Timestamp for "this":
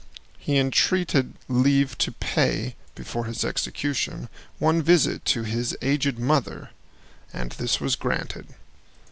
7.51-7.79